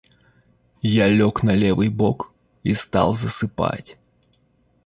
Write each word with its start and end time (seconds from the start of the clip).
Я 0.95 1.07
лег 1.07 1.43
на 1.43 1.51
левый 1.51 1.89
бок 1.89 2.33
и 2.63 2.73
стал 2.73 3.13
засыпать. 3.13 3.99